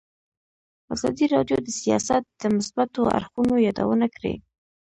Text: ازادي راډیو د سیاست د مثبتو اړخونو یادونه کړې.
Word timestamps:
ازادي 0.93 1.25
راډیو 1.33 1.57
د 1.63 1.67
سیاست 1.81 2.23
د 2.41 2.43
مثبتو 2.55 3.01
اړخونو 3.17 3.53
یادونه 3.67 4.07
کړې. 4.15 4.33